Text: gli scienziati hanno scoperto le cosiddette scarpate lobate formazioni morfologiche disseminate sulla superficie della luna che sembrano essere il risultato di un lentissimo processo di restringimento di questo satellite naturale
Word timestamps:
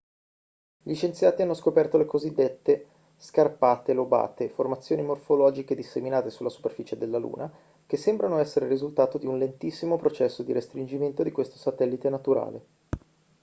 gli 0.81 0.95
scienziati 0.95 1.43
hanno 1.43 1.53
scoperto 1.53 1.99
le 1.99 2.05
cosiddette 2.05 2.85
scarpate 3.17 3.93
lobate 3.93 4.49
formazioni 4.49 5.03
morfologiche 5.03 5.75
disseminate 5.75 6.31
sulla 6.31 6.49
superficie 6.49 6.97
della 6.97 7.19
luna 7.19 7.47
che 7.85 7.97
sembrano 7.97 8.39
essere 8.39 8.65
il 8.65 8.71
risultato 8.71 9.19
di 9.19 9.27
un 9.27 9.37
lentissimo 9.37 9.97
processo 9.97 10.41
di 10.41 10.53
restringimento 10.53 11.21
di 11.21 11.31
questo 11.31 11.59
satellite 11.59 12.09
naturale 12.09 12.65